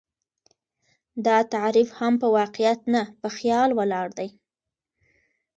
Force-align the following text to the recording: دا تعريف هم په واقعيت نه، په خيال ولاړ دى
دا 1.25 1.37
تعريف 1.53 1.89
هم 1.99 2.13
په 2.21 2.27
واقعيت 2.39 2.81
نه، 2.93 3.01
په 3.21 3.27
خيال 3.37 3.69
ولاړ 3.79 4.07
دى 4.17 4.29